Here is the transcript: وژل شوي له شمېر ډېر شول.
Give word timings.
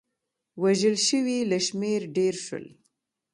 وژل 0.61 0.95
شوي 1.07 1.39
له 1.49 1.57
شمېر 1.67 2.01
ډېر 2.17 2.35
شول. 2.45 2.65